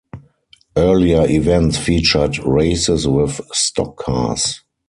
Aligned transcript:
Earlier 0.77 1.27
events 1.27 1.77
featured 1.77 2.39
races 2.39 3.07
with 3.07 3.39
stock 3.53 3.97
cars. 3.97 4.63